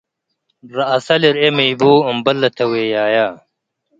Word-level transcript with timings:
ረአሰ 0.75 1.07
ልርኤ 1.21 1.45
ሚ 1.55 1.59
ቡ 1.79 1.81
አምበል 2.09 2.37
ለተዌያየ፣ 2.41 3.15